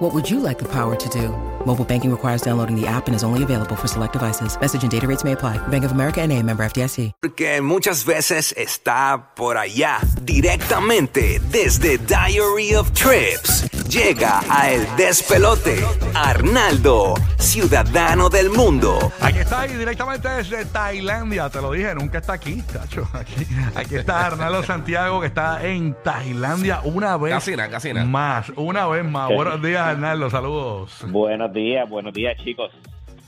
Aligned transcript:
What 0.00 0.14
would 0.14 0.30
you 0.30 0.40
like 0.40 0.58
the 0.58 0.68
power 0.68 0.96
to 0.96 1.08
do? 1.10 1.28
Mobile 1.66 1.84
banking 1.84 2.10
requires 2.10 2.40
downloading 2.40 2.74
the 2.74 2.86
app 2.86 3.06
and 3.06 3.14
is 3.14 3.22
only 3.22 3.42
available 3.42 3.76
for 3.76 3.86
select 3.86 4.14
devices. 4.14 4.58
Message 4.58 4.82
and 4.82 4.90
data 4.90 5.06
rates 5.06 5.24
may 5.24 5.32
apply. 5.32 5.58
Bank 5.68 5.84
of 5.84 5.92
America 5.92 6.22
and 6.22 6.32
a 6.32 6.42
member 6.42 6.64
FDIC. 6.64 7.12
Porque 7.20 7.60
muchas 7.60 8.06
veces 8.06 8.54
está 8.56 9.34
por 9.36 9.58
allá, 9.58 10.00
directamente 10.24 11.38
desde 11.50 11.98
Diary 11.98 12.74
of 12.74 12.90
Trips. 12.94 13.79
Llega 13.90 14.40
a 14.48 14.70
El 14.70 14.86
Despelote, 14.96 15.84
Arnaldo, 16.14 17.14
ciudadano 17.38 18.28
del 18.28 18.48
mundo. 18.50 18.96
Aquí 19.20 19.38
está 19.40 19.62
ahí 19.62 19.74
directamente 19.74 20.28
desde 20.28 20.64
Tailandia, 20.66 21.50
te 21.50 21.60
lo 21.60 21.72
dije, 21.72 21.92
nunca 21.96 22.18
está 22.18 22.34
aquí, 22.34 22.62
tacho. 22.62 23.08
Aquí, 23.12 23.44
aquí 23.74 23.96
está 23.96 24.26
Arnaldo 24.26 24.62
Santiago 24.66 25.20
que 25.20 25.26
está 25.26 25.66
en 25.66 25.96
Tailandia 26.04 26.80
una 26.84 27.16
vez 27.16 27.32
Casi 27.34 27.56
nada, 27.56 27.68
casi 27.68 27.92
nada. 27.92 28.06
más, 28.06 28.50
una 28.54 28.86
vez 28.86 29.04
más. 29.04 29.28
Buenos 29.28 29.60
días 29.60 29.80
Arnaldo, 29.84 30.30
saludos. 30.30 31.04
Buenos 31.08 31.52
días, 31.52 31.88
buenos 31.90 32.14
días, 32.14 32.36
chicos. 32.44 32.70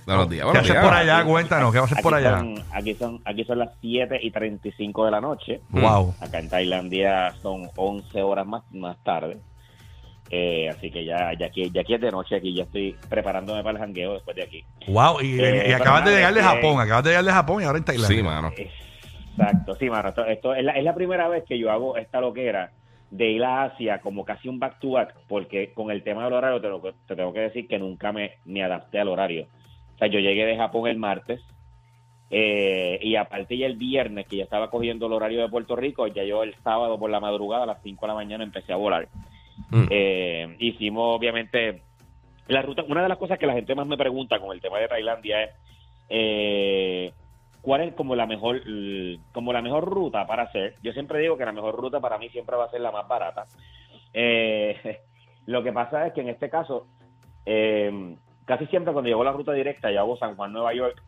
Buenos 0.07 0.29
días, 0.31 0.43
¿Qué 0.43 0.45
buenos 0.47 0.63
haces 0.63 0.73
días. 0.75 0.85
por 0.85 0.95
allá? 0.95 1.25
Cuéntanos, 1.25 1.73
¿qué 1.73 1.79
haces 1.79 1.93
Aquí 1.93 2.03
por 2.03 2.15
allá? 2.15 2.39
son, 2.39 2.55
aquí 2.73 2.95
son, 2.95 3.21
aquí 3.25 3.45
son 3.45 3.59
las 3.59 3.71
7 3.81 4.19
y 4.23 4.31
35 4.31 5.05
de 5.07 5.11
la 5.11 5.21
noche. 5.21 5.61
Wow. 5.71 6.15
Acá 6.21 6.39
en 6.39 6.49
Tailandia 6.49 7.35
son 7.43 7.69
11 7.75 8.23
horas 8.23 8.47
más, 8.47 8.63
más 8.73 8.97
tarde. 9.03 9.39
Eh, 10.35 10.67
así 10.71 10.91
que 10.91 11.05
ya, 11.05 11.35
ya, 11.39 11.45
aquí, 11.47 11.71
ya 11.71 11.83
aquí 11.83 11.93
es 11.93 12.01
de 12.01 12.11
noche, 12.11 12.37
aquí 12.37 12.55
ya 12.55 12.63
estoy 12.63 12.97
preparándome 13.11 13.63
para 13.63 13.73
el 13.77 13.85
jangueo 13.85 14.15
después 14.15 14.35
de 14.35 14.43
aquí. 14.45 14.65
Wow, 14.89 15.21
y, 15.21 15.39
Eh, 15.39 15.67
y 15.69 15.73
acabas 15.73 16.07
de 16.07 16.13
llegar 16.13 16.33
de 16.33 16.41
nada, 16.41 16.55
Japón, 16.55 16.81
acabas 16.81 17.05
de 17.05 17.11
llegar 17.11 17.25
de 17.27 17.33
Japón 17.33 17.63
y 17.63 17.65
ahora 17.67 17.79
en 17.79 17.85
Tailandia. 17.85 18.17
Sí, 18.17 18.23
mano. 18.23 18.51
Exacto, 18.57 19.75
sí, 19.77 19.91
mano. 19.91 20.09
Esto, 20.09 20.25
esto 20.25 20.55
es, 20.55 20.65
la, 20.65 20.73
es 20.73 20.85
la 20.85 20.95
primera 20.95 21.29
vez 21.29 21.45
que 21.47 21.59
yo 21.59 21.71
hago 21.71 21.99
esta 21.99 22.21
loquera 22.23 22.71
de 23.11 23.31
ir 23.31 23.45
a 23.45 23.65
Asia 23.65 23.99
como 24.01 24.25
casi 24.25 24.49
un 24.49 24.59
back 24.59 24.79
to 24.81 24.93
back, 24.93 25.15
porque 25.29 25.75
con 25.75 25.91
el 25.91 26.03
tema 26.03 26.25
del 26.25 26.33
horario 26.33 26.63
te, 26.63 26.69
lo- 26.69 26.81
te 26.81 27.15
tengo 27.15 27.35
que 27.35 27.41
decir 27.41 27.69
que 27.69 27.79
nunca 27.79 28.11
me, 28.11 28.33
me 28.47 28.65
adapté 28.65 29.01
al 29.01 29.09
horario. 29.09 29.49
O 29.97 29.99
sea, 29.99 30.09
yo 30.09 30.19
llegué 30.19 30.47
de 30.47 30.57
Japón 30.57 30.89
el 30.89 30.97
martes 30.97 31.43
eh, 32.31 32.99
y 33.03 33.17
aparte 33.17 33.59
ya 33.59 33.67
el 33.67 33.77
viernes, 33.77 34.27
que 34.27 34.37
ya 34.39 34.45
estaba 34.45 34.71
cogiendo 34.71 35.07
el 35.07 35.13
horario 35.13 35.43
de 35.43 35.49
Puerto 35.51 35.77
Rico, 35.77 36.07
ya 36.07 36.25
yo 36.25 36.43
el 36.43 36.55
sábado 36.65 36.99
por 36.99 37.11
la 37.11 37.21
madrugada 37.21 37.65
a 37.65 37.67
las 37.67 37.83
5 37.83 38.07
de 38.07 38.09
la 38.09 38.15
mañana 38.15 38.45
empecé 38.45 38.73
a 38.73 38.77
volar. 38.77 39.09
Mm. 39.73 39.87
Eh, 39.89 40.57
hicimos, 40.59 41.17
obviamente, 41.17 41.83
la 42.47 42.63
ruta. 42.63 42.85
Una 42.87 43.03
de 43.03 43.09
las 43.09 43.19
cosas 43.19 43.39
que 43.39 43.47
la 43.47 43.55
gente 43.55 43.75
más 43.75 43.87
me 43.87 43.97
pregunta 43.97 44.39
con 44.39 44.53
el 44.53 44.61
tema 44.61 44.79
de 44.79 44.89
Tailandia 44.89 45.45
es 45.45 45.51
eh, 46.11 47.13
cuál 47.63 47.81
es 47.81 47.95
como 47.95 48.15
la 48.15 48.27
mejor 48.27 48.61
como 49.33 49.53
la 49.53 49.63
mejor 49.63 49.85
ruta 49.85 50.27
para 50.27 50.45
hacer. 50.45 50.75
Yo 50.83 50.93
siempre 50.93 51.21
digo 51.21 51.39
que 51.39 51.47
la 51.47 51.53
mejor 51.53 51.75
ruta 51.75 52.01
para 52.01 52.19
mí 52.19 52.29
siempre 52.29 52.57
va 52.57 52.67
a 52.67 52.71
ser 52.71 52.83
la 52.83 52.93
más 52.93 53.09
barata. 53.09 53.47
Eh, 54.13 55.01
lo 55.47 55.63
que 55.63 55.73
pasa 55.73 56.07
es 56.07 56.13
que 56.13 56.21
en 56.21 56.29
este 56.29 56.51
caso, 56.51 56.87
eh, 57.47 58.15
casi 58.45 58.67
siempre 58.67 58.93
cuando 58.93 59.09
llego 59.09 59.25
la 59.25 59.33
ruta 59.33 59.53
directa, 59.53 59.91
yo 59.91 60.01
hago 60.01 60.19
San 60.19 60.37
Juan, 60.37 60.53
Nueva 60.53 60.75
York, 60.75 61.03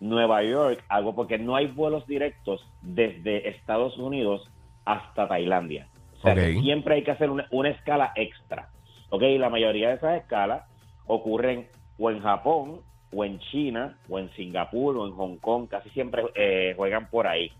Nueva 0.00 0.42
York, 0.42 0.82
hago 0.88 1.14
porque 1.14 1.38
no 1.38 1.54
hay 1.54 1.66
vuelos 1.66 2.06
directos 2.06 2.66
desde 2.82 3.48
Estados 3.48 3.96
Unidos 3.96 4.50
hasta 4.84 5.28
Tailandia. 5.28 5.88
O 6.18 6.22
sea, 6.22 6.34
que 6.34 6.56
Ok. 6.56 6.62
siempre 6.62 6.94
hay 6.96 7.04
que 7.04 7.10
hacer 7.12 7.30
una, 7.30 7.46
una 7.50 7.70
escala 7.70 8.12
extra. 8.16 8.68
¿Ok? 9.10 9.22
La 9.38 9.48
mayoría 9.50 9.88
de 9.88 9.94
esas 9.94 10.20
escalas 10.20 10.64
ocurren 11.06 11.68
o 11.98 12.10
en 12.10 12.20
Japón, 12.20 12.80
o 13.12 13.24
en 13.24 13.38
China, 13.38 13.96
o 14.08 14.18
en 14.18 14.30
Singapur, 14.32 14.96
o 14.98 15.06
en 15.06 15.14
Hong 15.14 15.36
Kong. 15.38 15.68
Casi 15.68 15.88
siempre 15.90 16.24
eh, 16.34 16.74
juegan 16.76 17.08
por 17.08 17.26
ahí. 17.26 17.50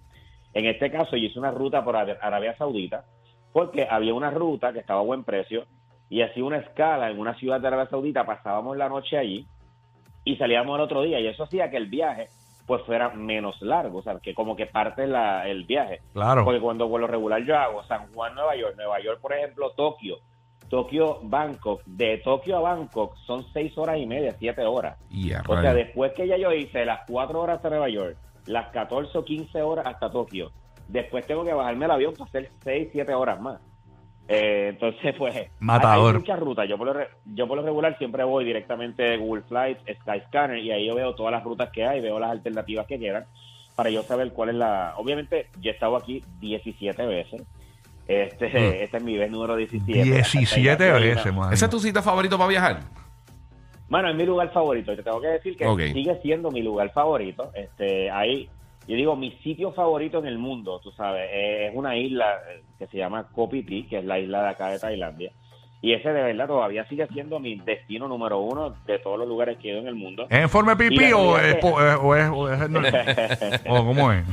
En 0.53 0.67
este 0.67 0.91
caso, 0.91 1.17
yo 1.17 1.27
hice 1.27 1.39
una 1.39 1.51
ruta 1.51 1.83
por 1.85 1.97
Ara- 1.97 2.19
Arabia 2.21 2.57
Saudita, 2.57 3.05
porque 3.53 3.87
había 3.89 4.13
una 4.15 4.31
ruta 4.31 4.73
que 4.73 4.81
estaba 4.81 5.01
a 5.01 5.05
buen 5.05 5.25
precio, 5.25 5.65
y 6.11 6.23
hacía 6.23 6.45
una 6.45 6.59
escala 6.59 7.11
en 7.11 7.19
una 7.19 7.35
ciudad 7.35 7.61
de 7.61 7.69
Arabia 7.69 7.89
Saudita, 7.89 8.25
pasábamos 8.27 8.77
la 8.77 8.89
noche 8.89 9.17
allí, 9.17 9.47
y 10.25 10.37
salíamos 10.37 10.75
al 10.75 10.83
otro 10.83 11.03
día, 11.03 11.21
y 11.21 11.27
eso 11.27 11.45
hacía 11.45 11.71
que 11.71 11.77
el 11.77 11.87
viaje 11.87 12.29
pues 12.69 12.83
fuera 12.83 13.09
menos 13.09 13.61
largo, 13.62 14.01
o 14.01 14.03
sea, 14.03 14.19
que 14.21 14.34
como 14.34 14.55
que 14.55 14.67
parte 14.67 15.06
la, 15.06 15.49
el 15.49 15.65
viaje. 15.65 16.03
Claro. 16.12 16.45
Porque 16.45 16.61
cuando 16.61 16.87
vuelo 16.87 17.06
regular 17.06 17.43
yo 17.43 17.56
hago 17.56 17.83
San 17.84 18.12
Juan, 18.12 18.34
Nueva 18.34 18.55
York, 18.56 18.75
Nueva 18.77 19.01
York, 19.01 19.21
por 19.23 19.33
ejemplo, 19.33 19.71
Tokio, 19.71 20.19
Tokio, 20.69 21.19
Bangkok, 21.23 21.83
de 21.87 22.19
Tokio 22.19 22.59
a 22.59 22.61
Bangkok 22.61 23.17
son 23.27 23.43
seis 23.55 23.73
horas 23.79 23.97
y 23.97 24.05
media, 24.05 24.37
siete 24.39 24.67
horas. 24.67 24.99
A 24.99 25.51
O 25.51 25.61
sea, 25.62 25.73
después 25.73 26.12
que 26.12 26.29
ya 26.29 26.37
yo 26.37 26.53
hice 26.53 26.84
las 26.84 27.01
cuatro 27.09 27.41
horas 27.41 27.56
hasta 27.56 27.71
Nueva 27.71 27.89
York, 27.89 28.19
las 28.45 28.69
14 28.69 29.17
o 29.17 29.25
15 29.25 29.62
horas 29.62 29.87
hasta 29.87 30.11
Tokio, 30.11 30.53
después 30.89 31.27
tengo 31.27 31.47
que 31.47 31.55
bajarme 31.55 31.87
el 31.87 31.91
avión 31.91 32.12
para 32.12 32.27
hacer 32.27 32.50
seis, 32.62 32.91
siete 32.93 33.15
horas 33.15 33.41
más. 33.41 33.62
Eh, 34.28 34.69
entonces, 34.71 35.15
pues, 35.16 35.34
Matador. 35.59 36.15
hay 36.16 36.21
muchas 36.21 36.39
rutas. 36.39 36.69
Yo 36.69 36.77
por, 36.77 36.87
lo 36.89 36.93
re- 36.93 37.09
yo 37.25 37.49
por 37.49 37.56
lo 37.56 37.62
regular 37.65 37.97
siempre 37.99 38.22
voy 38.25 38.44
directamente 38.44 39.03
de 39.03 39.16
Google 39.16 39.43
Flights, 39.49 39.81
Skyscanner, 40.03 40.59
y 40.59 40.71
ahí 40.71 40.87
yo 40.87 40.94
veo 40.94 41.15
todas 41.15 41.33
las 41.33 41.43
rutas 41.43 41.71
que 41.71 41.87
hay, 41.87 42.00
veo 42.00 42.19
las 42.21 42.31
alternativas 42.31 42.87
que 42.87 42.99
quieran, 42.99 43.25
para 43.75 43.88
yo 43.91 44.03
saber 44.03 44.33
cuál 44.33 44.50
es 44.50 44.56
la... 44.56 44.93
Obviamente, 44.99 45.47
yo 45.61 45.71
he 45.71 45.75
estado 45.75 45.97
aquí 45.97 46.22
17 46.41 47.06
veces. 47.06 47.43
Este, 48.06 48.49
Mm. 48.49 48.56
este 48.83 48.97
es 48.99 49.03
mi 49.03 49.17
vez 49.17 49.31
número 49.31 49.56
17. 49.56 50.03
17 50.03 50.71
Hasta 50.71 50.94
ahí, 50.97 51.03
veces, 51.09 51.34
man. 51.34 51.53
¿Ese 51.53 51.65
es 51.65 51.71
tu 51.71 51.78
sitio 51.81 52.03
favorito 52.03 52.37
para 52.37 52.49
viajar? 52.49 52.81
Bueno, 53.88 54.11
es 54.11 54.17
mi 54.17 54.27
lugar 54.27 54.53
favorito. 54.53 54.94
Te 54.94 55.03
tengo 55.03 55.21
que 55.22 55.28
decir 55.28 55.56
que 55.56 55.65
sigue 55.93 56.19
siendo 56.21 56.50
mi 56.50 56.61
lugar 56.62 56.91
favorito. 56.93 57.50
Este, 57.55 58.11
ahí, 58.11 58.49
yo 58.88 58.97
digo, 58.97 59.15
mi 59.16 59.31
sitio 59.44 59.71
favorito 59.72 60.19
en 60.19 60.26
el 60.26 60.38
mundo, 60.38 60.81
tú 60.82 60.91
sabes, 60.93 61.28
es 61.32 61.71
una 61.75 61.97
isla 61.97 62.38
eh, 62.50 62.62
que 62.78 62.87
se 62.88 62.97
llama 62.97 63.28
Phi, 63.50 63.84
que 63.88 63.99
es 63.99 64.04
la 64.04 64.19
isla 64.19 64.43
de 64.43 64.49
acá 64.49 64.69
de 64.71 64.78
Tailandia. 64.78 65.31
Y 65.81 65.93
ese 65.93 66.09
de 66.12 66.22
verdad 66.22 66.49
todavía 66.49 66.84
sigue 66.88 67.06
siendo 67.06 67.38
mi 67.38 67.54
destino 67.54 68.09
número 68.09 68.41
uno 68.41 68.75
de 68.84 68.99
todos 68.99 69.16
los 69.16 69.28
lugares 69.28 69.59
que 69.59 69.69
he 69.69 69.71
ido 69.71 69.81
en 69.81 69.87
el 69.87 69.94
mundo. 69.94 70.25
¿Es 70.28 70.38
en 70.41 70.49
forma 70.49 70.75
de 70.75 70.88
pipí 70.88 71.12
o 71.12 71.38
es, 71.38 71.54
po- 71.56 71.81
eh, 71.87 71.94
o 71.94 72.16
es, 72.16 72.28
o 72.31 72.53
es- 72.53 72.69
no- 72.69 72.81
o 73.69 73.84
cómo 73.87 74.10
es? 74.10 74.25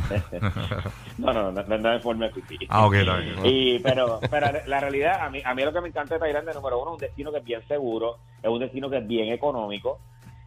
No, 1.19 1.31
no, 1.33 1.51
no, 1.51 1.93
es 1.95 2.01
forma 2.01 2.25
de 2.25 2.31
pipí. 2.33 2.65
Ah, 2.67 2.87
ok, 2.87 2.93
está 2.95 3.17
bien. 3.17 3.35
Y, 3.43 3.77
pero, 3.79 4.19
pero 4.31 4.47
la 4.65 4.79
realidad, 4.79 5.21
a 5.21 5.29
mí, 5.29 5.39
a 5.45 5.53
mí 5.53 5.63
lo 5.63 5.71
que 5.71 5.81
me 5.81 5.89
encanta 5.89 6.15
de 6.15 6.19
Tailandia, 6.19 6.53
número 6.53 6.81
uno, 6.81 6.91
es 6.91 6.93
un 6.95 6.99
destino 7.01 7.31
que 7.31 7.37
es 7.37 7.43
bien 7.45 7.61
seguro, 7.67 8.17
es 8.41 8.49
un 8.49 8.59
destino 8.59 8.89
que 8.89 8.97
es 8.97 9.07
bien 9.07 9.31
económico, 9.31 9.99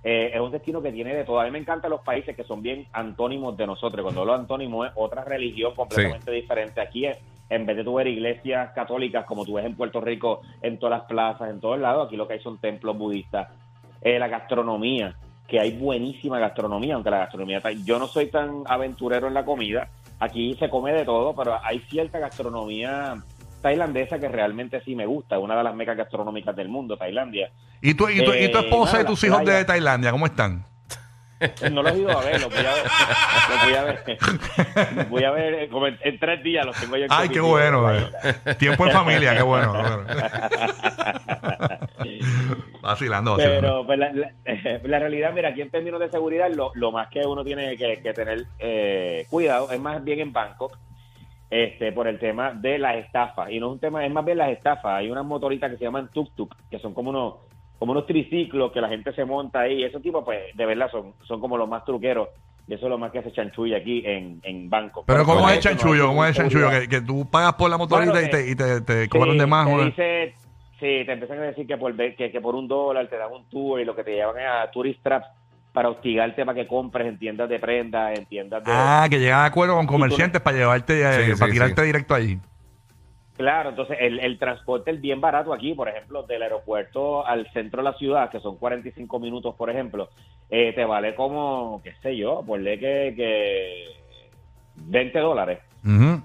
eh, 0.04 0.31
es 0.32 0.41
un 0.41 0.50
destino 0.50 0.81
que 0.81 0.92
tiene 0.92 1.14
de 1.14 1.25
todo. 1.25 1.41
A 1.41 1.44
mí 1.44 1.50
me 1.50 1.59
encantan 1.59 1.91
los 1.91 2.00
países 2.03 2.36
que 2.36 2.44
son 2.44 2.62
bien 2.62 2.86
antónimos 2.92 3.56
de 3.56 3.66
nosotros. 3.66 4.03
Cuando 4.03 4.20
hablo 4.22 4.34
de 4.34 4.41
antónimo 4.41 4.84
es 4.84 4.92
otra 4.94 5.25
religión 5.25 5.75
completamente 5.75 6.31
diferente. 6.31 6.81
Aquí, 6.81 7.06
es- 7.06 7.19
en 7.50 7.64
vez 7.64 7.76
de 7.78 7.84
tu 7.84 7.94
ver 7.94 8.06
iglesias 8.06 8.70
católicas 8.75 9.25
como 9.25 9.44
tú 9.44 9.54
ves 9.54 9.64
en 9.64 9.75
Puerto 9.75 10.00
Rico, 10.03 10.42
en 10.60 10.78
todas 10.78 10.98
las 11.00 11.08
plazas, 11.08 11.48
en 11.50 11.60
todos 11.60 11.78
lados, 11.78 12.06
aquí 12.06 12.16
lo 12.16 12.28
que 12.28 12.34
hay 12.34 12.41
son 12.41 12.58
templos 12.58 12.97
budistas. 12.98 13.48
Eh, 14.03 14.19
la 14.19 14.28
gastronomía, 14.28 15.14
que 15.47 15.58
hay 15.58 15.70
buenísima 15.78 16.38
gastronomía, 16.38 16.94
aunque 16.94 17.10
la 17.10 17.19
gastronomía... 17.20 17.62
Yo 17.87 17.98
no 17.98 18.06
soy 18.06 18.26
tan 18.26 18.64
aventurero 18.66 19.28
en 19.28 19.34
la 19.34 19.47
comida, 19.47 19.88
aquí 20.20 20.54
se 20.56 20.69
come 20.69 20.92
de 20.92 21.06
todo, 21.06 21.34
pero 21.34 21.58
hay 21.64 21.78
cierta 21.81 22.19
gastronomía 22.19 23.16
tailandesa 23.62 24.19
que 24.19 24.28
realmente 24.28 24.80
sí 24.84 24.94
me 24.94 25.06
gusta, 25.06 25.38
una 25.38 25.56
de 25.56 25.64
las 25.64 25.74
mecas 25.74 25.96
gastronómicas 25.96 26.54
del 26.56 26.69
mundo, 26.69 26.96
Tailandia. 26.96 27.50
¿Y 27.80 27.94
tu, 27.94 28.08
y 28.08 28.24
tu, 28.24 28.32
y 28.34 28.50
tu 28.50 28.58
Eh, 28.58 28.62
esposa 28.62 28.92
nada, 28.92 29.02
y 29.04 29.06
tus 29.06 29.24
hijos 29.24 29.44
de. 29.44 29.64
Tailandia, 29.64 30.10
cómo 30.10 30.26
están? 30.26 30.64
No 31.70 31.84
los 31.84 31.92
he 31.92 31.98
ido 31.98 32.10
a 32.19 32.24
ver, 32.24 32.41
los 32.41 32.50
voy 32.52 32.58
a 32.66 32.74
ver, 32.74 32.84
los 33.48 33.62
voy 33.64 33.74
a 33.74 33.82
ver, 33.84 34.96
los 34.96 35.08
voy 35.08 35.22
a 35.24 35.30
ver 35.30 35.54
eh, 35.54 35.69
como 35.69 35.86
en, 35.86 35.96
en 36.02 36.19
tres 36.19 36.43
días, 36.43 36.66
los 36.66 36.76
tengo 36.81 36.96
yo 36.96 37.05
en 37.05 37.10
Ay, 37.12 37.28
qué 37.28 37.38
bueno. 37.38 37.94
eh. 37.96 38.55
Tiempo 38.58 38.84
en 38.87 38.93
familia, 38.93 39.37
qué 39.37 39.43
bueno. 39.43 39.72
qué 39.72 39.78
bueno. 39.78 40.04
Vacilando, 42.82 43.37
vacilando. 43.37 43.37
Pero 43.37 43.87
pues, 43.87 43.99
la, 43.99 44.12
la- 44.12 44.32
la 44.82 44.99
realidad, 44.99 45.32
mira, 45.32 45.50
aquí 45.50 45.61
en 45.62 45.70
términos 45.70 46.00
de 46.00 46.08
seguridad, 46.11 46.50
lo, 46.50 46.72
lo 46.75 46.90
más 46.90 47.08
que 47.08 47.20
uno 47.26 47.44
tiene 47.44 47.76
que, 47.76 48.00
que 48.02 48.12
tener 48.12 48.46
eh, 48.58 49.26
cuidado 49.31 49.70
es 49.70 49.81
más 49.81 50.02
bien 50.02 50.20
en 50.20 50.32
Bangkok, 50.32 50.76
este, 51.50 51.93
por 51.93 52.06
el 52.09 52.19
tema 52.19 52.53
de 52.53 52.79
las 52.79 52.97
estafas. 52.97 53.50
Y 53.50 53.59
no 53.61 53.67
es 53.69 53.73
un 53.75 53.81
tema, 53.81 54.05
es 54.05 54.12
más 54.12 54.25
bien 54.25 54.39
las 54.39 54.50
estafas. 54.50 54.99
Hay 54.99 55.11
unas 55.11 55.25
motoritas 55.25 55.71
que 55.71 55.79
se 55.79 55.85
llaman 55.85 56.11
tuk-tuk, 56.12 56.55
que 56.71 56.79
son 56.79 56.93
como 56.95 57.11
unos, 57.11 57.35
como 57.79 57.93
unos 57.93 58.06
triciclos 58.06 58.73
que 58.73 58.81
la 58.81 58.89
gente 58.89 59.12
se 59.12 59.25
monta 59.25 59.61
ahí. 59.61 59.83
Esos 59.83 60.03
tipos, 60.03 60.25
pues, 60.25 60.41
de 60.55 60.67
verdad, 60.67 60.91
son, 60.91 61.15
son 61.27 61.41
como 61.41 61.56
los 61.56 61.69
más 61.69 61.85
truqueros. 61.85 62.29
Y 62.67 62.75
eso 62.75 62.85
es 62.85 62.91
lo 62.91 62.99
más 62.99 63.11
que 63.11 63.21
hace 63.21 63.33
chanchulla 63.33 63.79
aquí 63.79 64.03
en, 64.05 64.41
en 64.43 64.69
Bangkok. 64.69 65.05
Pero 65.06 65.25
¿cómo 65.25 65.49
es 65.49 65.55
no 65.56 65.61
chanchullo? 65.62 66.09
¿Cómo 66.09 66.23
es 66.27 66.37
chanchullo? 66.37 66.69
Que, 66.69 66.87
que 66.87 67.00
tú 67.00 67.27
pagas 67.31 67.55
por 67.55 67.71
la 67.71 67.79
motorita 67.79 68.12
Bueno, 68.12 68.27
y 68.27 68.31
te, 68.31 68.41
eh, 68.41 68.50
y 68.50 68.55
te, 68.55 68.81
te 68.83 69.03
Sí, 69.05 69.09
cobran 69.09 69.39
de 69.39 69.47
más. 69.47 69.67
te 69.67 69.85
dice- 69.87 70.35
sí, 70.79 71.05
te 71.06 71.12
empiezan 71.12 71.39
a 71.39 71.43
decir 71.45 71.67
que 71.67 71.79
por, 71.79 71.97
que, 71.97 72.31
que 72.31 72.41
por 72.43 72.55
un 72.55 72.69
dólar 72.69 73.09
te 73.09 73.17
dan 73.17 73.33
un 73.33 73.49
tour 73.49 73.81
y 73.81 73.87
lo 73.87 73.97
que 73.97 74.05
te 74.05 74.12
llevan 74.15 74.39
es 74.39 74.47
a 74.47 74.71
tourist 74.71 75.03
traps 75.03 75.27
para 75.73 75.91
hostigarte 75.91 76.44
para 76.44 76.61
que 76.61 76.67
compres 76.67 77.06
en 77.06 77.19
tiendas 77.19 77.49
de 77.49 77.59
prenda, 77.59 78.12
en 78.12 78.26
tiendas 78.26 78.65
de... 78.65 78.70
Ah, 78.75 79.06
que 79.09 79.19
llegan 79.19 79.41
a 79.41 79.44
acuerdo 79.47 79.76
con 79.76 79.87
comerciantes 79.87 80.41
para 80.41 80.56
llevarte, 80.56 81.00
eh, 81.00 81.26
Sí, 81.26 81.38
para 81.38 81.47
sí, 81.47 81.53
tirarte 81.53 81.81
sí. 81.82 81.87
directo 81.87 82.15
allí. 82.15 82.38
Claro, 83.37 83.70
entonces 83.70 83.97
el, 84.00 84.19
el 84.19 84.37
transporte 84.37 84.91
es 84.91 85.00
bien 85.00 85.20
barato 85.20 85.53
aquí, 85.53 85.73
por 85.73 85.88
ejemplo, 85.88 86.25
del 86.25 86.43
aeropuerto 86.43 87.25
al 87.25 87.49
centro 87.53 87.82
de 87.82 87.91
la 87.91 87.97
ciudad, 87.97 88.31
que 88.31 88.41
son 88.41 88.56
45 88.56 89.20
minutos, 89.20 89.55
por 89.55 89.70
ejemplo, 89.70 90.09
eh, 90.50 90.73
te 90.75 90.85
vale 90.85 91.15
como, 91.15 91.81
qué 91.85 91.93
sé 92.03 92.17
yo, 92.17 92.43
ponle 92.44 92.81
que, 92.81 93.14
que 93.17 93.85
20 94.75 95.19
dólares. 95.21 95.61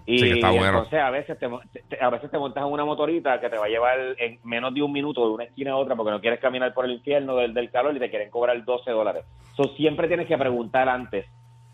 Y 0.06 0.20
Sí, 0.20 0.32
está 0.32 0.50
bueno. 0.52 0.66
entonces 0.80 1.00
a 1.00 1.10
veces 1.12 1.38
te, 1.40 1.48
te- 1.88 2.04
a 2.04 2.10
veces 2.10 2.30
te 2.30 2.38
montas 2.38 2.64
en 2.66 2.72
una 2.72 2.84
motorita 2.84 3.40
que 3.40 3.50
te 3.50 3.58
va 3.58 3.66
a 3.66 3.70
llevar 3.70 3.98
en 4.18 4.40
menos 4.44 4.74
de 4.74 4.82
un 4.82 4.92
minuto 4.92 5.26
de 5.26 5.34
una 5.34 5.44
esquina 5.46 5.72
a 5.72 5.78
otra 5.78 5.96
porque 5.96 6.12
no 6.12 6.20
quieres 6.20 6.40
caminar 6.40 6.74
por 6.74 6.86
el 6.86 6.92
infierno 6.92 7.36
del, 7.38 7.54
del 7.54 7.72
calor 7.72 7.96
y 7.96 8.00
te 8.00 8.10
quieren 8.10 8.30
cobrar 8.30 8.64
12 8.66 8.92
dólares. 8.92 9.24
So, 9.56 9.66
siempre 9.76 10.08
tienes 10.08 10.28
que 10.28 10.38
preguntar 10.38 10.90
antes. 10.90 11.26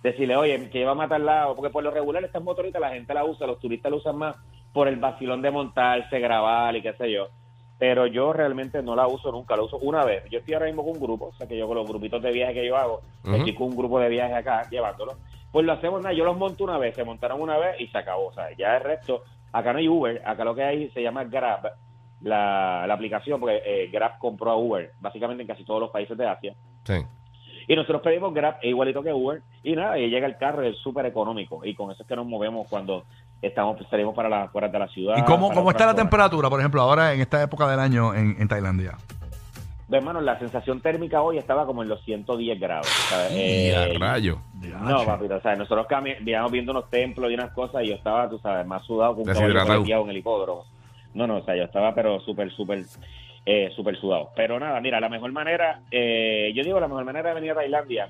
Decirle, 0.03 0.35
oye, 0.37 0.69
que 0.69 0.79
lleva 0.79 0.91
a 0.91 0.95
matarla, 0.95 1.51
porque 1.55 1.71
por 1.71 1.83
lo 1.83 1.91
regular 1.91 2.23
estas 2.23 2.43
motoritas 2.43 2.79
la 2.79 2.91
gente 2.91 3.13
la 3.13 3.25
usa, 3.25 3.47
los 3.47 3.59
turistas 3.59 3.91
la 3.91 3.97
usan 3.97 4.17
más 4.17 4.35
por 4.71 4.87
el 4.87 4.95
vacilón 4.97 5.41
de 5.41 5.51
montarse, 5.51 6.19
grabar 6.19 6.75
y 6.75 6.81
qué 6.81 6.93
sé 6.93 7.11
yo. 7.11 7.27
Pero 7.77 8.05
yo 8.07 8.31
realmente 8.33 8.81
no 8.83 8.95
la 8.95 9.07
uso 9.07 9.31
nunca, 9.31 9.55
la 9.55 9.63
uso 9.63 9.77
una 9.77 10.03
vez. 10.05 10.23
Yo 10.29 10.39
estoy 10.39 10.53
ahora 10.53 10.67
mismo 10.67 10.83
con 10.83 10.93
un 10.93 10.99
grupo, 11.01 11.25
o 11.27 11.33
sea 11.33 11.47
que 11.47 11.57
yo 11.57 11.67
con 11.67 11.77
los 11.77 11.87
grupitos 11.87 12.21
de 12.21 12.31
viaje 12.31 12.53
que 12.53 12.67
yo 12.67 12.77
hago, 12.77 13.01
Ujú. 13.23 13.35
estoy 13.35 13.55
con 13.55 13.67
un 13.67 13.75
grupo 13.77 13.99
de 13.99 14.09
viaje 14.09 14.33
acá 14.35 14.67
llevándolo. 14.69 15.13
Pues 15.51 15.66
lo 15.66 15.74
hacemos 15.74 16.01
nada, 16.01 16.13
yo 16.13 16.25
los 16.25 16.38
monto 16.38 16.63
una 16.63 16.78
vez, 16.78 16.96
se 16.96 17.04
montaron 17.04 17.42
una 17.42 17.57
vez 17.57 17.80
y 17.80 17.88
se 17.88 17.98
acabó. 17.98 18.28
O 18.28 18.34
sea, 18.34 18.56
ya 18.57 18.78
el 18.78 18.84
resto, 18.84 19.24
acá 19.51 19.74
no 19.74 19.80
hay 19.80 19.88
Uber, 19.88 20.22
acá 20.25 20.44
lo 20.44 20.56
que 20.56 20.63
hay 20.63 20.90
se 20.92 21.01
llama 21.01 21.24
Grab, 21.24 21.72
la, 22.22 22.86
la 22.88 22.94
aplicación, 22.94 23.40
porque 23.40 23.62
eh, 23.66 23.90
Grab 23.92 24.19
compró 24.19 24.51
a 24.51 24.57
Uber, 24.57 24.92
básicamente 25.00 25.42
en 25.42 25.48
casi 25.48 25.63
todos 25.63 25.81
los 25.81 25.90
países 25.90 26.18
de 26.18 26.28
Asia. 26.28 26.56
Sí. 26.84 26.96
Y 27.68 27.75
nosotros 27.75 28.01
pedimos 28.01 28.34
Grab, 28.34 28.57
es 28.62 28.69
igualito 28.69 29.01
que 29.01 29.13
Uber, 29.13 29.42
y 29.63 29.75
nada, 29.75 29.98
y 29.98 30.10
llega 30.10 30.28
el 30.28 30.38
carro, 30.38 30.63
es 30.63 30.78
súper 30.78 31.06
económico. 31.06 31.63
Y 31.63 31.75
con 31.75 31.92
eso 31.92 32.04
es 32.04 32.07
que 32.07 32.16
nos 32.16 32.25
movemos 32.25 32.68
cuando 32.68 33.06
estamos 33.42 33.78
salimos 33.90 34.16
para 34.16 34.30
las 34.30 34.50
afueras 34.50 34.72
de 34.72 34.80
la 34.80 34.88
ciudad. 34.88 35.18
¿Y 35.18 35.24
cómo, 35.24 35.51
cómo 35.51 35.72
está 35.72 35.86
la 35.86 35.96
temperatura, 35.96 36.50
por 36.50 36.60
ejemplo, 36.60 36.81
ahora 36.81 37.13
en 37.13 37.22
esta 37.22 37.42
época 37.42 37.68
del 37.68 37.80
año 37.80 38.13
en, 38.13 38.36
en 38.40 38.48
Tailandia? 38.48 38.98
Hermano, 39.91 40.21
la 40.21 40.38
sensación 40.38 40.81
térmica 40.81 41.21
hoy 41.21 41.38
estaba 41.38 41.65
como 41.65 41.81
en 41.81 41.89
los 41.89 42.03
110 42.03 42.59
grados. 42.59 42.88
¿sabes? 42.88 43.31
Y 43.31 43.71
a 43.71 43.88
Eh, 43.88 43.97
rayo. 44.00 44.39
No, 44.81 45.03
papito, 45.06 45.36
o 45.36 45.41
sea, 45.41 45.56
nosotros 45.56 45.88
íbamos 46.25 46.51
viendo 46.51 46.71
unos 46.71 46.89
templos 46.89 47.31
y 47.31 47.33
unas 47.33 47.51
cosas 47.51 47.83
y 47.83 47.88
yo 47.88 47.95
estaba, 47.95 48.30
tú 48.30 48.38
sabes, 48.39 48.65
más 48.68 48.83
sudado 48.83 49.15
que 49.15 49.21
un 49.21 49.27
caballo 49.27 50.03
en 50.03 50.09
el 50.09 50.18
hipódromo. 50.18 50.65
No, 51.13 51.25
no, 51.25 51.38
o 51.38 51.44
sea, 51.44 51.56
yo 51.56 51.63
estaba 51.63 51.94
pero 51.95 52.19
súper, 52.19 52.51
súper, 52.51 52.83
eh, 53.45 53.71
súper 53.75 54.00
sudado. 54.00 54.30
Pero 54.36 54.59
nada, 54.59 54.80
mira, 54.80 55.00
la 55.00 55.09
mejor 55.09 55.31
manera, 55.31 55.81
eh, 55.89 56.51
yo 56.56 56.63
digo, 56.63 56.80
la 56.80 56.88
mejor 56.88 57.06
manera 57.06 57.30
de 57.30 57.36
venir 57.36 57.51
a 57.51 57.56
Tailandia, 57.56 58.09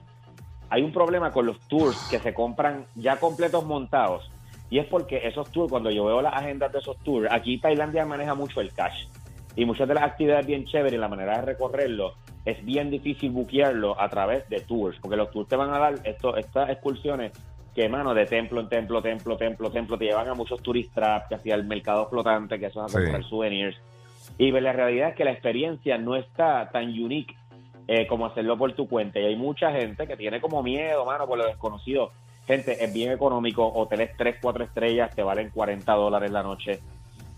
hay 0.70 0.82
un 0.84 0.92
problema 0.92 1.32
con 1.32 1.46
los 1.46 1.60
tours 1.68 1.98
que 2.12 2.20
se 2.20 2.34
compran 2.34 2.86
ya 2.96 3.16
completos 3.16 3.64
montados. 3.66 4.30
Y 4.70 4.78
es 4.80 4.86
porque 4.86 5.26
esos 5.28 5.50
tours, 5.52 5.72
cuando 5.72 5.90
yo 5.90 6.06
veo 6.06 6.22
las 6.22 6.34
agendas 6.34 6.72
de 6.72 6.80
esos 6.80 6.98
tours, 6.98 7.28
aquí 7.32 7.58
Tailandia 7.58 8.06
maneja 8.06 8.36
mucho 8.36 8.62
el 8.62 8.72
cash. 8.74 9.06
Y 9.56 9.66
muchas 9.66 9.88
de 9.88 9.94
las 9.96 10.04
actividades 10.04 10.46
bien 10.46 10.66
chéveres 10.66 10.94
y 10.94 10.98
la 10.98 11.08
manera 11.08 11.38
de 11.40 11.46
recorrerlo 11.46 12.14
es 12.46 12.64
bien 12.64 12.90
difícil 12.90 13.32
buquearlo 13.32 14.00
a 14.00 14.08
través 14.10 14.48
de 14.50 14.62
tours, 14.62 14.98
porque 15.02 15.18
los 15.18 15.30
tours 15.32 15.50
te 15.50 15.56
van 15.56 15.74
a 15.74 15.80
dar 15.80 15.96
esto, 16.04 16.36
estas 16.38 16.70
excursiones 16.70 17.34
que, 17.76 17.90
mano, 17.90 18.14
de 18.14 18.26
templo 18.26 18.62
en 18.62 18.70
templo, 18.70 19.02
templo, 19.02 19.38
templo, 19.38 19.70
templo, 19.70 19.98
te 19.98 20.06
llevan 20.06 20.28
a 20.28 20.34
muchos 20.34 20.62
tourist 20.62 20.94
traps, 20.94 21.28
que 21.28 21.36
hacia 21.36 21.56
el 21.56 21.66
mercado 21.66 22.08
flotante, 22.10 22.60
que 22.60 22.68
eso 22.68 22.86
es 22.86 22.94
a 22.94 22.98
Sí. 22.98 23.04
comprar 23.04 23.24
souvenirs. 23.26 23.78
Y 24.38 24.52
pues, 24.52 24.64
la 24.64 24.74
realidad 24.74 25.10
es 25.10 25.16
que 25.16 25.24
la 25.26 25.32
experiencia 25.32 25.98
no 25.98 26.16
está 26.16 26.70
tan 26.72 26.90
unique 26.90 27.36
eh, 27.88 28.06
como 28.08 28.28
hacerlo 28.28 28.56
por 28.58 28.72
tu 28.74 28.88
cuenta. 28.88 29.20
Y 29.20 29.26
hay 29.26 29.36
mucha 29.36 29.72
gente 29.72 30.06
que 30.08 30.16
tiene 30.16 30.40
como 30.40 30.62
miedo, 30.62 31.06
mano, 31.06 31.26
por 31.28 31.38
lo 31.40 31.46
desconocido. 31.48 32.12
Gente, 32.46 32.84
es 32.84 32.94
bien 32.94 33.12
económico, 33.12 33.68
hoteles 33.68 34.12
3, 34.16 34.38
4 34.42 34.64
estrellas 34.64 35.14
te 35.16 35.24
valen 35.24 35.50
40 35.50 35.92
dólares 35.94 36.32
la 36.32 36.44
noche. 36.44 36.80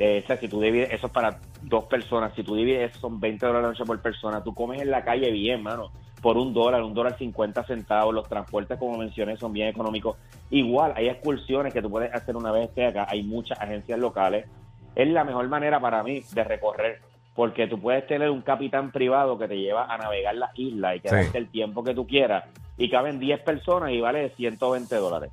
Eh, 0.04 0.22
o 0.24 0.26
sea, 0.26 0.36
si 0.38 0.48
tú 0.48 0.60
divides, 0.60 0.92
eso 0.92 1.06
es 1.06 1.14
para 1.14 1.40
dos 1.62 1.84
personas, 1.86 2.34
si 2.34 2.42
tú 2.42 2.56
divides, 2.56 2.92
son 2.96 3.20
20 3.20 3.46
dólares 3.46 3.64
la 3.66 3.70
noche 3.70 3.86
por 3.86 4.02
persona. 4.02 4.44
Tú 4.44 4.52
comes 4.56 4.82
en 4.82 4.90
la 4.90 5.04
calle 5.04 5.30
bien, 5.30 5.62
mano, 5.62 5.92
por 6.24 6.40
un 6.40 6.56
dólar, 6.56 6.82
un 6.82 6.96
dólar 6.96 7.20
50 7.20 7.64
centavos. 7.66 8.12
Los 8.12 8.28
transportes, 8.28 8.80
como 8.80 8.98
mencioné, 8.98 9.38
son 9.38 9.54
bien 9.54 9.68
económicos. 9.68 10.18
Igual, 10.50 10.94
hay 10.96 11.08
excursiones 11.08 11.72
que 11.72 11.84
tú 11.84 11.92
puedes 11.92 12.12
hacer 12.16 12.36
una 12.36 12.52
vez 12.52 12.72
que 12.72 12.88
acá. 12.88 13.06
Hay 13.08 13.22
muchas 13.22 13.60
agencias 13.62 14.00
locales. 14.00 14.48
Es 14.96 15.08
la 15.08 15.24
mejor 15.24 15.48
manera 15.50 15.80
para 15.80 16.02
mí 16.02 16.22
de 16.34 16.44
recorrer, 16.46 17.00
porque 17.36 17.68
tú 17.68 17.80
puedes 17.80 18.08
tener 18.08 18.32
un 18.32 18.42
capitán 18.42 18.92
privado 18.92 19.38
que 19.38 19.48
te 19.48 19.56
lleva 19.58 19.86
a 19.86 20.00
navegar 20.00 20.34
las 20.34 20.50
islas 20.58 20.96
y 20.96 21.00
quedarte 21.02 21.32
Sí. 21.32 21.38
el 21.38 21.50
tiempo 21.52 21.84
que 21.84 21.94
tú 21.94 22.08
quieras. 22.08 22.46
Y 22.76 22.90
caben 22.90 23.20
10 23.20 23.40
personas 23.42 23.92
y 23.92 24.02
vale 24.02 24.30
120 24.36 24.96
dólares. 24.96 25.32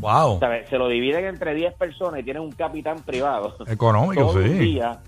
Wow. 0.00 0.38
¿Sabes? 0.40 0.68
Se 0.68 0.78
lo 0.78 0.88
dividen 0.88 1.24
entre 1.26 1.54
10 1.54 1.74
personas 1.74 2.20
y 2.20 2.22
tienen 2.24 2.42
un 2.42 2.52
capitán 2.52 2.98
privado 3.02 3.54
Económico, 3.68 4.22
todo 4.26 4.38
un 4.38 4.48
sí. 4.48 4.54
día 4.58 5.00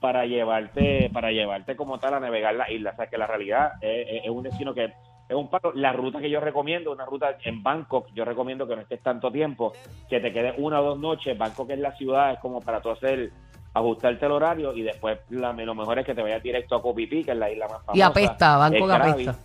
para 0.00 0.26
llevarte 0.26 1.08
para 1.12 1.30
llevarte 1.30 1.76
como 1.76 1.98
tal 1.98 2.14
a 2.14 2.20
navegar 2.20 2.54
la 2.54 2.70
isla. 2.70 2.90
O 2.90 2.96
sea, 2.96 3.06
que 3.06 3.16
la 3.18 3.26
realidad 3.26 3.72
es, 3.80 4.06
es- 4.08 4.24
es 4.24 4.30
un 4.30 4.42
destino 4.42 4.74
que 4.74 4.84
es 5.28 5.36
un 5.36 5.48
paro. 5.48 5.72
La 5.74 5.92
ruta 5.92 6.18
que 6.20 6.28
yo 6.28 6.40
recomiendo, 6.40 6.92
una 6.92 7.06
ruta 7.06 7.36
en 7.44 7.62
Bangkok, 7.62 8.08
yo 8.12 8.24
recomiendo 8.24 8.66
que 8.66 8.74
no 8.76 8.82
estés 8.82 9.00
tanto 9.02 9.30
tiempo, 9.30 9.72
que 10.10 10.20
te 10.20 10.32
quedes 10.32 10.54
una 10.58 10.80
o 10.80 10.84
dos 10.84 10.98
noches. 10.98 11.38
Bangkok 11.38 11.70
es 11.70 11.78
la 11.78 11.92
ciudad, 11.96 12.32
es 12.32 12.38
como 12.40 12.60
para 12.60 12.80
tú 12.80 12.90
hacer 12.90 13.30
ajustarte 13.74 14.26
el 14.26 14.32
horario 14.32 14.74
y 14.74 14.82
después 14.82 15.18
la, 15.30 15.52
lo 15.54 15.74
mejor 15.74 15.98
es 16.00 16.04
que 16.04 16.14
te 16.14 16.20
vayas 16.20 16.42
directo 16.42 16.74
a 16.76 16.82
Koh 16.82 16.92
Phi 16.94 17.06
Phi, 17.06 17.24
que 17.24 17.30
es 17.30 17.36
la 17.38 17.50
isla 17.50 17.66
más 17.68 17.78
famosa. 17.84 17.96
Y 17.96 18.02
apesta, 18.02 18.56
Bangkok 18.58 18.90
apesta. 18.90 19.36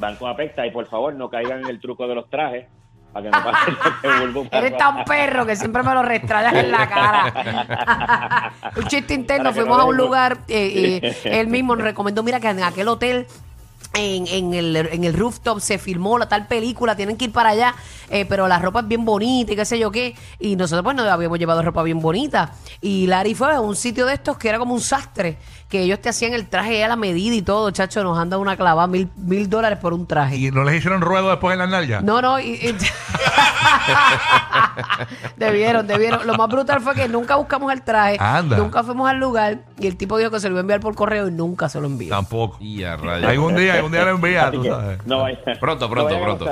Bangkok 0.00 0.28
apesta 0.28 0.66
y 0.66 0.70
por 0.70 0.86
favor 0.86 1.14
no 1.14 1.28
caigan 1.30 1.60
en 1.60 1.66
el 1.66 1.78
truco 1.80 2.08
de 2.08 2.14
los 2.16 2.28
trajes 2.28 2.66
para 3.12 3.24
que 3.24 3.30
no 3.30 3.44
pase 3.44 3.70
lo 3.70 4.48
que. 4.48 4.48
Eres 4.56 4.76
tan 4.76 5.04
perro 5.04 5.46
que 5.46 5.56
siempre 5.56 5.82
me 5.82 5.94
lo 5.94 6.02
restrayas 6.02 6.54
en 6.54 6.70
la 6.70 6.88
cara. 6.88 8.52
un 8.76 8.84
chiste 8.86 9.14
interno, 9.14 9.52
fuimos 9.52 9.76
no 9.76 9.82
a 9.84 9.86
un 9.86 9.96
lugar, 9.96 10.38
eh, 10.48 11.00
eh, 11.02 11.40
él 11.40 11.48
mismo 11.48 11.76
nos 11.76 11.84
recomendó, 11.84 12.22
mira 12.22 12.40
que 12.40 12.48
en 12.48 12.62
aquel 12.62 12.88
hotel 12.88 13.26
en, 13.94 14.26
en 14.26 14.54
el, 14.54 14.76
en 14.76 15.04
el 15.04 15.14
rooftop 15.14 15.60
se 15.60 15.78
filmó 15.78 16.18
la 16.18 16.28
tal 16.28 16.46
película, 16.46 16.96
tienen 16.96 17.16
que 17.16 17.26
ir 17.26 17.32
para 17.32 17.50
allá, 17.50 17.74
eh, 18.10 18.24
pero 18.26 18.48
la 18.48 18.58
ropa 18.58 18.80
es 18.80 18.88
bien 18.88 19.04
bonita 19.04 19.52
y 19.52 19.56
qué 19.56 19.64
sé 19.64 19.78
yo 19.78 19.90
qué. 19.90 20.14
Y 20.38 20.56
nosotros 20.56 20.84
pues 20.84 20.96
nos 20.96 21.06
habíamos 21.06 21.38
llevado 21.38 21.62
ropa 21.62 21.82
bien 21.82 22.00
bonita. 22.00 22.52
Y 22.80 23.06
Larry 23.06 23.34
fue 23.34 23.52
a 23.54 23.60
un 23.60 23.76
sitio 23.76 24.06
de 24.06 24.14
estos 24.14 24.36
que 24.38 24.48
era 24.48 24.58
como 24.58 24.74
un 24.74 24.80
sastre, 24.80 25.38
que 25.68 25.82
ellos 25.82 26.00
te 26.00 26.08
hacían 26.08 26.32
el 26.34 26.48
traje 26.48 26.82
a 26.84 26.88
la 26.88 26.96
medida 26.96 27.34
y 27.34 27.42
todo, 27.42 27.70
chacho, 27.70 28.02
nos 28.02 28.18
han 28.18 28.30
dado 28.30 28.42
una 28.42 28.56
clavada, 28.56 28.86
mil, 28.86 29.08
mil 29.16 29.48
dólares 29.48 29.78
por 29.78 29.92
un 29.92 30.06
traje. 30.06 30.36
¿Y 30.36 30.50
no 30.50 30.64
les 30.64 30.76
hicieron 30.76 31.00
ruedo 31.00 31.28
después 31.30 31.52
en 31.54 31.58
las 31.60 31.68
nalgas? 31.70 32.02
No, 32.02 32.20
no, 32.22 32.40
y, 32.40 32.52
y- 32.54 32.76
debieron, 35.36 35.86
debieron. 35.86 36.26
Lo 36.26 36.34
más 36.34 36.48
brutal 36.48 36.80
fue 36.80 36.94
que 36.94 37.08
nunca 37.08 37.36
buscamos 37.36 37.72
el 37.72 37.82
traje, 37.82 38.16
Anda. 38.20 38.56
nunca 38.56 38.82
fuimos 38.82 39.08
al 39.08 39.18
lugar 39.18 39.58
y 39.86 39.88
el 39.88 39.96
tipo 39.96 40.18
dijo 40.18 40.30
que 40.30 40.40
se 40.40 40.48
lo 40.48 40.54
iba 40.54 40.60
a 40.60 40.62
enviar 40.62 40.80
por 40.80 40.94
correo 40.94 41.28
y 41.28 41.32
nunca 41.32 41.68
se 41.68 41.80
lo 41.80 41.86
envió. 41.86 42.10
Tampoco. 42.10 42.58
Y 42.60 42.82
a 42.84 42.96
rayo. 42.96 43.28
Algún 43.28 43.56
día, 43.56 43.74
algún 43.74 43.92
día 43.92 44.04
lo 44.04 44.10
envía, 44.12 44.50
tú 44.50 44.62
que 44.62 44.68
sabes. 44.68 45.06
no 45.06 45.20
vaya- 45.22 45.38
Pronto, 45.60 45.86
no 45.86 45.90
pronto, 45.90 46.20
pronto. 46.20 46.44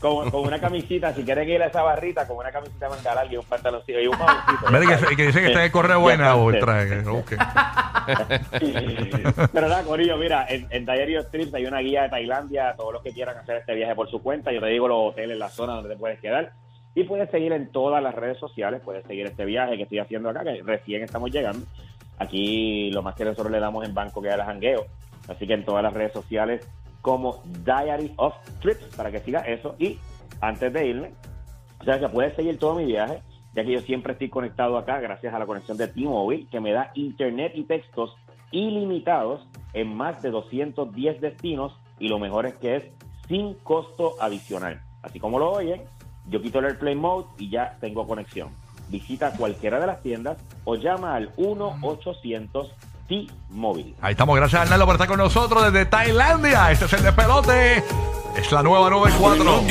Con, 0.00 0.30
con 0.32 0.40
una 0.48 0.58
camisita, 0.58 1.14
si 1.14 1.22
quieren 1.22 1.48
ir 1.48 1.62
a 1.62 1.66
esa 1.66 1.80
barrita, 1.84 2.26
con 2.26 2.36
una 2.38 2.50
camisita 2.50 2.86
de 2.88 2.96
manga 2.96 3.14
larga 3.14 3.32
y 3.32 3.36
un 3.36 3.44
pantaloncillo 3.44 4.00
y 4.00 4.06
un 4.08 4.18
maoncito. 4.18 4.72
Mira 4.72 4.98
que, 5.08 5.14
que 5.16 5.26
dice 5.26 5.40
que 5.40 5.46
está 5.46 5.60
en 5.60 5.66
el 5.66 5.70
correo 5.70 6.00
buena 6.00 6.34
o 6.34 6.50
el 6.50 6.58
traje. 6.58 7.02
busque. 7.02 7.36
Pero 9.52 9.68
nada, 9.68 9.82
Corillo, 9.84 10.16
mira, 10.16 10.46
en, 10.48 10.66
en 10.70 10.84
Diary 10.84 11.16
of 11.18 11.30
Trips 11.30 11.54
hay 11.54 11.66
una 11.66 11.78
guía 11.78 12.02
de 12.02 12.08
Tailandia, 12.08 12.74
todos 12.76 12.92
los 12.94 13.02
que 13.02 13.12
quieran 13.12 13.36
hacer 13.38 13.58
este 13.58 13.74
viaje 13.74 13.94
por 13.94 14.10
su 14.10 14.20
cuenta, 14.22 14.52
yo 14.52 14.60
te 14.60 14.66
digo 14.66 14.88
los 14.88 15.12
hoteles, 15.12 15.38
la 15.38 15.48
zona 15.48 15.74
donde 15.74 15.90
te 15.90 15.96
puedes 15.96 16.18
quedar. 16.20 16.52
Y 16.94 17.04
puedes 17.04 17.30
seguir 17.30 17.52
en 17.52 17.72
todas 17.72 18.02
las 18.02 18.14
redes 18.14 18.38
sociales, 18.38 18.82
puedes 18.84 19.02
seguir 19.06 19.24
este 19.26 19.46
viaje 19.46 19.76
que 19.78 19.84
estoy 19.84 19.98
haciendo 20.00 20.28
acá, 20.28 20.42
que 20.44 20.62
recién 20.62 21.02
estamos 21.02 21.30
llegando. 21.30 21.64
Aquí 22.22 22.90
lo 22.90 23.02
más 23.02 23.14
que 23.14 23.24
nosotros 23.24 23.50
le 23.50 23.60
damos 23.60 23.84
en 23.84 23.94
banco 23.94 24.22
que 24.22 24.28
es 24.28 24.34
el 24.34 24.42
jangueo. 24.42 24.86
Así 25.28 25.46
que 25.46 25.54
en 25.54 25.64
todas 25.64 25.82
las 25.82 25.92
redes 25.92 26.12
sociales 26.12 26.66
como 27.02 27.42
Diary 27.44 28.12
of 28.16 28.34
Trips, 28.60 28.96
para 28.96 29.10
que 29.10 29.18
siga 29.18 29.40
eso. 29.40 29.74
Y 29.78 29.98
antes 30.40 30.72
de 30.72 30.86
irme, 30.86 31.10
o 31.80 31.84
sea 31.84 31.98
que 31.98 32.08
puedes 32.08 32.34
seguir 32.34 32.58
todo 32.58 32.76
mi 32.76 32.86
viaje, 32.86 33.20
ya 33.54 33.64
que 33.64 33.72
yo 33.72 33.80
siempre 33.80 34.12
estoy 34.12 34.30
conectado 34.30 34.78
acá 34.78 35.00
gracias 35.00 35.34
a 35.34 35.38
la 35.38 35.46
conexión 35.46 35.76
de 35.76 35.88
T-Mobile, 35.88 36.46
que 36.50 36.60
me 36.60 36.72
da 36.72 36.92
internet 36.94 37.52
y 37.54 37.64
textos 37.64 38.16
ilimitados 38.52 39.46
en 39.74 39.94
más 39.94 40.22
de 40.22 40.30
210 40.30 41.20
destinos 41.20 41.76
y 41.98 42.08
lo 42.08 42.18
mejor 42.18 42.46
es 42.46 42.54
que 42.54 42.76
es 42.76 42.84
sin 43.28 43.54
costo 43.54 44.14
adicional. 44.20 44.80
Así 45.02 45.18
como 45.18 45.38
lo 45.38 45.50
oyen, 45.50 45.82
yo 46.28 46.40
quito 46.40 46.60
el 46.60 46.66
AirPlay 46.66 46.94
Mode 46.94 47.26
y 47.38 47.50
ya 47.50 47.76
tengo 47.80 48.06
conexión. 48.06 48.50
Visita 48.92 49.32
cualquiera 49.32 49.80
de 49.80 49.86
las 49.86 50.02
tiendas 50.02 50.36
o 50.64 50.76
llama 50.76 51.16
al 51.16 51.34
1-800 51.36 52.68
T-Mobile. 53.08 53.94
Ahí 54.02 54.12
estamos, 54.12 54.36
gracias 54.36 54.60
Arnaldo 54.62 54.84
por 54.84 54.94
estar 54.94 55.08
con 55.08 55.18
nosotros 55.18 55.72
desde 55.72 55.86
Tailandia. 55.86 56.70
Este 56.70 56.84
es 56.84 56.92
el 56.92 57.02
de 57.02 57.12
pelote. 57.12 57.82
Es 58.36 58.52
la 58.52 58.62
nueva 58.62 58.90
94. 58.90 59.62